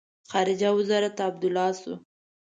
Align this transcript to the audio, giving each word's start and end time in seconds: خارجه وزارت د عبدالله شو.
خارجه 0.31 0.69
وزارت 0.79 1.13
د 1.17 1.19
عبدالله 1.29 1.67
شو. 1.81 1.93